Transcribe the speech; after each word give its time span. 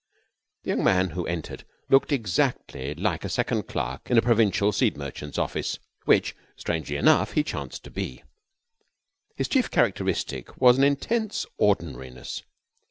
The 0.63 0.69
young 0.71 0.83
man 0.83 1.11
who 1.11 1.27
entered 1.27 1.63
looked 1.87 2.11
exactly 2.11 2.95
like 2.95 3.23
a 3.23 3.29
second 3.29 3.67
clerk 3.67 4.09
in 4.09 4.17
a 4.17 4.21
provincial 4.23 4.71
seed 4.71 4.97
merchant's 4.97 5.37
office 5.37 5.77
which, 6.05 6.35
strangely 6.55 6.95
enough, 6.95 7.33
he 7.33 7.43
chanced 7.43 7.83
to 7.83 7.91
be. 7.91 8.23
His 9.35 9.47
chief 9.47 9.69
characteristic 9.69 10.59
was 10.59 10.79
an 10.79 10.83
intense 10.83 11.45
ordinariness. 11.59 12.41